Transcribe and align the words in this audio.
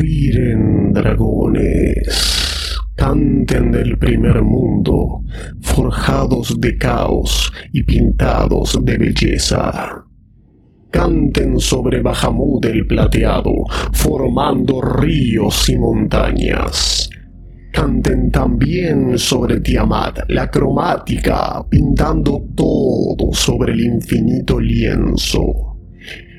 Respiren 0.00 0.94
dragones, 0.94 2.08
canten 2.96 3.70
del 3.70 3.98
primer 3.98 4.40
mundo, 4.40 5.24
forjados 5.60 6.58
de 6.58 6.78
caos 6.78 7.52
y 7.70 7.82
pintados 7.82 8.78
de 8.82 8.96
belleza. 8.96 10.02
Canten 10.90 11.60
sobre 11.60 12.00
Bahamut 12.00 12.64
el 12.64 12.86
plateado, 12.86 13.52
formando 13.92 14.80
ríos 14.80 15.68
y 15.68 15.76
montañas. 15.76 17.10
Canten 17.70 18.30
también 18.30 19.18
sobre 19.18 19.60
Tiamat, 19.60 20.20
la 20.28 20.50
cromática, 20.50 21.62
pintando 21.68 22.46
todo 22.56 23.34
sobre 23.34 23.74
el 23.74 23.80
infinito 23.82 24.58
lienzo 24.58 25.69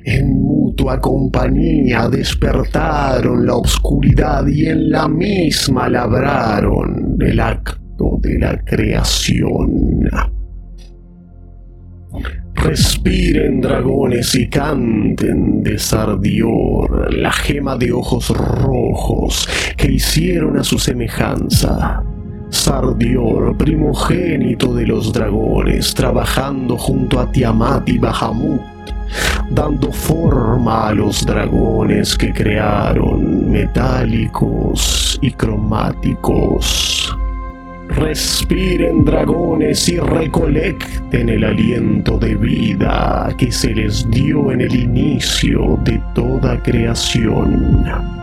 en 0.06 0.42
mutua 0.42 1.00
compañía 1.00 2.10
despertaron 2.10 3.46
la 3.46 3.56
oscuridad 3.56 4.46
y 4.48 4.66
en 4.66 4.92
la 4.92 5.08
misma 5.08 5.90
labraron 5.90 7.18
el 7.20 7.40
acto 7.40 8.18
de 8.22 8.40
la 8.40 8.58
creación. 8.64 10.10
Respiren 12.54 13.62
dragones 13.62 14.36
y 14.36 14.48
canten 14.48 15.64
de 15.64 15.80
Sardior, 15.80 17.12
la 17.14 17.32
gema 17.32 17.76
de 17.76 17.92
ojos 17.92 18.30
rojos 18.30 19.48
que 19.78 19.92
hicieron 19.92 20.58
a 20.58 20.64
su 20.64 20.78
semejanza. 20.78 22.04
Sardior, 22.50 23.58
primogénito 23.58 24.74
de 24.76 24.86
los 24.86 25.14
dragones, 25.14 25.94
trabajando 25.94 26.78
junto 26.78 27.20
a 27.20 27.32
Tiamat 27.32 27.88
y 27.88 27.98
Bahamut, 27.98 28.62
dando 29.52 29.92
forma 29.92 30.88
a 30.88 30.94
los 30.94 31.26
dragones 31.26 32.18
que 32.18 32.32
crearon, 32.32 33.52
metálicos 33.52 35.20
y 35.22 35.32
cromáticos. 35.32 37.18
Respiren 37.90 39.04
dragones 39.04 39.90
y 39.90 40.00
recolecten 40.00 41.28
el 41.28 41.44
aliento 41.44 42.18
de 42.18 42.36
vida 42.36 43.28
que 43.38 43.52
se 43.52 43.74
les 43.74 44.10
dio 44.10 44.52
en 44.52 44.62
el 44.62 44.74
inicio 44.74 45.78
de 45.84 46.02
toda 46.16 46.64
creación. 46.64 48.21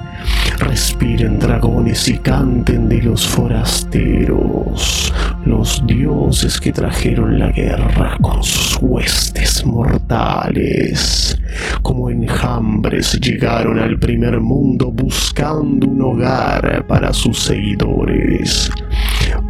Respiren 0.60 1.38
dragones 1.38 2.08
y 2.08 2.18
canten 2.18 2.88
de 2.88 3.00
los 3.02 3.26
forasteros, 3.26 5.12
los 5.44 5.86
dioses 5.86 6.60
que 6.60 6.72
trajeron 6.72 7.38
la 7.38 7.50
guerra 7.52 8.16
con 8.20 8.42
sus 8.42 8.76
huestes 8.80 9.64
mortales. 9.64 11.38
Como 11.82 12.10
enjambres 12.10 13.18
llegaron 13.20 13.78
al 13.78 13.98
primer 13.98 14.40
mundo 14.40 14.90
buscando 14.90 15.86
un 15.86 16.02
hogar 16.02 16.86
para 16.86 17.12
sus 17.12 17.38
seguidores 17.38 18.70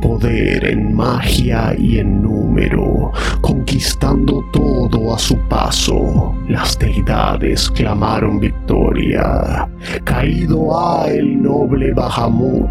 poder 0.00 0.64
en 0.64 0.94
magia 0.94 1.74
y 1.76 1.98
en 1.98 2.22
número, 2.22 3.12
conquistando 3.40 4.44
todo 4.52 5.14
a 5.14 5.18
su 5.18 5.36
paso. 5.48 6.34
Las 6.48 6.78
deidades 6.78 7.70
clamaron 7.70 8.40
victoria. 8.40 9.68
Caído 10.04 10.78
ha 10.78 11.08
el 11.08 11.42
noble 11.42 11.92
Bahamut. 11.92 12.68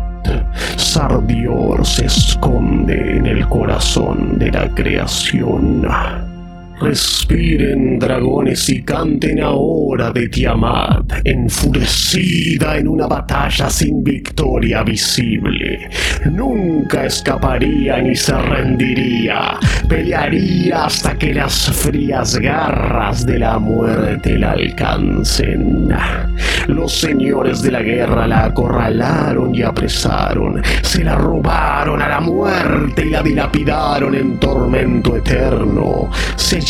Sardior 0.76 1.86
se 1.86 2.06
esconde 2.06 3.18
en 3.18 3.26
el 3.26 3.48
corazón 3.48 4.38
de 4.38 4.52
la 4.52 4.70
creación. 4.74 5.86
Respiren 6.80 7.98
dragones 7.98 8.70
y 8.70 8.84
canten 8.84 9.42
ahora 9.42 10.12
de 10.12 10.30
Tiamat, 10.30 11.12
enfurecida 11.24 12.78
en 12.78 12.88
una 12.88 13.08
batalla 13.08 13.68
sin 13.68 14.04
victoria 14.04 14.84
visible. 14.84 15.90
Nunca 16.32 17.06
escaparía 17.06 18.00
ni 18.00 18.16
se 18.16 18.40
rendiría, 18.40 19.58
pelearía 19.90 20.86
hasta 20.86 21.18
que 21.18 21.34
las 21.34 21.72
frías 21.72 22.38
garras 22.38 23.26
de 23.26 23.40
la 23.40 23.58
muerte 23.58 24.38
la 24.38 24.52
alcancen. 24.52 25.90
Los 26.68 26.94
señores 26.94 27.64
de 27.64 27.72
la 27.72 27.82
guerra 27.82 28.28
la 28.28 28.46
acorralaron 28.46 29.56
y 29.56 29.64
apresaron, 29.64 30.62
se 30.84 31.04
la 31.04 31.16
robaron 31.16 32.02
a 32.04 32.08
la 32.08 32.20
muerte 32.20 33.06
y 33.06 33.10
la 33.10 33.24
dilapidaron 33.24 34.14
en 34.14 34.38
tormento 34.38 35.16
eterno 35.16 36.12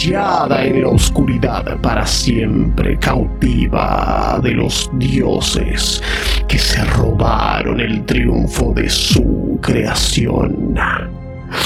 en 0.06 0.82
la 0.84 0.90
oscuridad 0.90 1.80
para 1.82 2.06
siempre, 2.06 2.98
cautiva 3.00 4.40
de 4.44 4.52
los 4.52 4.92
dioses 4.94 6.04
que 6.48 6.60
se 6.60 6.84
robaron 6.86 7.80
el 7.80 8.06
triunfo 8.06 8.74
de 8.76 8.90
su 8.90 9.58
creación. 9.60 10.76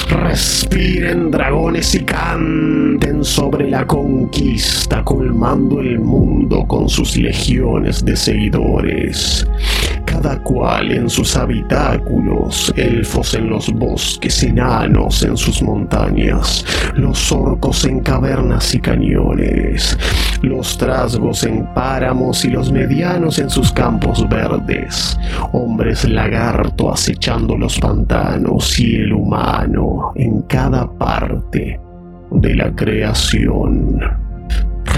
Respiren 0.10 1.30
dragones 1.30 1.94
y 1.94 2.06
canten 2.06 3.24
sobre 3.24 3.70
la 3.70 3.86
conquista, 3.86 5.04
colmando 5.04 5.82
el 5.82 6.00
mundo 6.00 6.66
con 6.68 6.88
sus 6.88 7.18
legiones 7.18 8.06
de 8.06 8.16
seguidores 8.16 9.46
cada 10.22 10.38
cual 10.44 10.92
en 10.92 11.10
sus 11.10 11.36
habitáculos, 11.36 12.72
elfos 12.76 13.34
en 13.34 13.50
los 13.50 13.74
bosques, 13.74 14.44
enanos 14.44 15.24
en 15.24 15.36
sus 15.36 15.64
montañas, 15.64 16.64
los 16.94 17.32
orcos 17.32 17.86
en 17.86 18.02
cavernas 18.02 18.76
y 18.76 18.80
cañones, 18.80 19.98
los 20.44 20.78
trasgos 20.78 21.44
en 21.44 21.66
páramos 21.74 22.46
y 22.46 22.50
los 22.50 22.72
medianos 22.72 23.40
en 23.40 23.50
sus 23.50 23.72
campos 23.72 24.28
verdes, 24.30 25.18
hombres 25.54 26.08
lagarto 26.08 26.92
acechando 26.92 27.58
los 27.58 27.80
pantanos 27.80 28.80
y 28.80 28.98
el 28.98 29.14
humano 29.14 30.12
en 30.16 30.44
cada 30.44 30.88
parte 31.00 31.80
de 32.30 32.56
la 32.56 32.72
creación. 32.76 34.21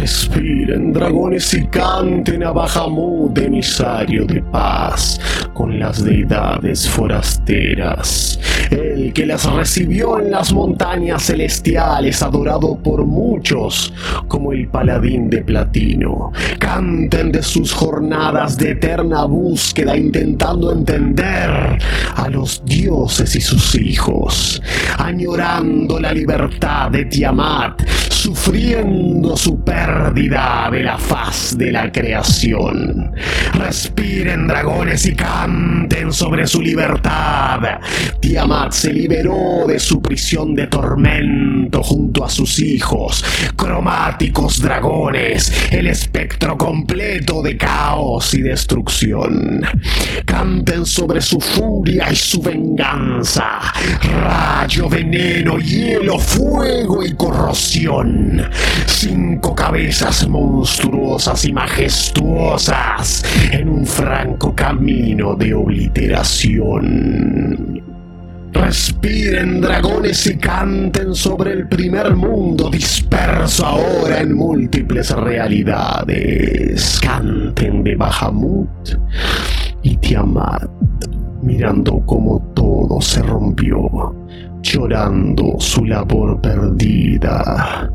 Respiren 0.04 0.92
dragones 0.92 1.54
y 1.54 1.66
canten 1.68 2.44
a 2.44 2.52
Bahamut, 2.52 3.38
emisario 3.38 4.26
de 4.26 4.42
paz, 4.42 5.18
con 5.54 5.80
las 5.80 6.04
deidades 6.04 6.90
forasteras. 6.90 8.38
El 8.70 9.14
que 9.14 9.26
las 9.26 9.46
recibió 9.46 10.20
en 10.20 10.30
las 10.30 10.52
montañas 10.52 11.24
celestiales, 11.24 12.22
adorado 12.22 12.76
por 12.76 13.06
muchos, 13.06 13.94
como 14.28 14.52
el 14.52 14.68
paladín 14.68 15.30
de 15.30 15.42
platino. 15.42 16.34
Canten 16.60 17.32
de 17.32 17.42
sus 17.42 17.72
jornadas 17.72 18.58
de 18.58 18.72
eterna 18.72 19.24
búsqueda, 19.24 19.96
intentando 19.96 20.74
entender 20.74 21.80
a 22.16 22.28
los 22.30 22.62
dioses 22.66 23.34
y 23.38 23.40
sus 23.40 23.74
hijos, 23.76 24.62
añorando 24.98 25.98
la 25.98 26.12
libertad 26.12 26.92
de 26.92 27.06
Tiamat, 27.06 27.84
sufriendo 28.24 29.36
su 29.36 29.62
pérdida 29.66 30.70
de 30.72 30.82
la 30.82 30.98
faz 30.98 31.58
de 31.58 31.74
la 31.74 31.92
creación. 31.92 33.12
Respiren 33.52 34.48
dragones 34.48 35.06
y 35.06 35.14
canten 35.14 36.14
sobre 36.14 36.48
su 36.48 36.62
libertad. 36.62 37.82
Tiamat 38.22 38.72
se 38.72 38.94
liberó 38.94 39.66
de 39.68 39.78
su 39.78 40.02
prisión 40.02 40.56
de 40.56 40.68
tormento 40.68 41.84
junto 41.84 42.24
a 42.24 42.30
sus 42.30 42.60
hijos, 42.60 43.26
cromáticos 43.58 44.62
dragones, 44.62 45.52
el 45.70 45.88
espectro 45.88 46.58
completo 46.58 47.42
de 47.42 47.58
caos 47.58 48.34
y 48.36 48.42
destrucción. 48.42 49.66
Canten 50.24 50.86
sobre 50.86 51.20
su 51.20 51.42
furia 51.42 52.10
y 52.10 52.16
su 52.16 52.42
venganza, 52.42 53.60
rayo, 54.22 54.88
veneno, 54.88 55.58
hielo, 55.58 56.18
fuego 56.18 57.04
y 57.04 57.14
corrosión. 57.16 58.13
Cinco 58.86 59.56
cabezas 59.56 60.28
monstruosas 60.28 61.46
y 61.46 61.54
majestuosas 61.54 63.24
en 63.52 63.70
un 63.70 63.86
franco 63.86 64.54
camino 64.56 65.36
de 65.36 65.54
obliteración. 65.54 67.82
Respiren 68.54 69.62
dragones 69.62 70.28
y 70.28 70.38
canten 70.38 71.16
sobre 71.16 71.54
el 71.54 71.68
primer 71.68 72.16
mundo 72.16 72.70
disperso 72.70 73.66
ahora 73.66 74.22
en 74.22 74.36
múltiples 74.36 75.10
realidades. 75.10 77.00
Canten 77.02 77.84
de 77.84 77.96
Bahamut 77.96 78.70
y 79.82 79.98
Tiamat, 79.98 80.70
mirando 81.42 82.06
como 82.06 82.54
todo 82.56 83.02
se 83.02 83.24
rompió, 83.24 84.16
llorando 84.62 85.56
su 85.60 85.84
labor 85.84 86.40
perdida 86.40 87.90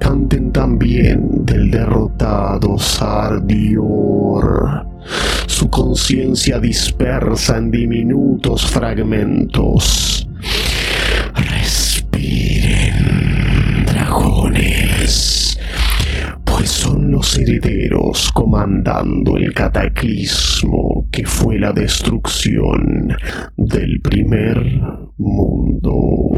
canten 0.00 0.50
también 0.50 1.44
del 1.44 1.70
derrotado 1.70 2.76
Sardior, 2.78 3.78
su 5.46 5.70
conciencia 5.70 6.58
dispersa 6.58 7.58
en 7.58 7.70
diminutos 7.70 8.66
fragmentos. 8.66 10.26
Respiren, 11.34 12.94
dragones, 13.86 15.58
pues 16.44 16.70
son 16.70 17.12
los 17.12 17.38
herederos 17.38 18.32
comandando 18.32 19.36
el 19.36 19.52
cataclismo 19.52 21.06
que 21.12 21.26
fue 21.26 21.58
la 21.58 21.72
destrucción 21.72 23.14
del 23.56 24.00
primer 24.00 24.80
mundo. 25.18 26.30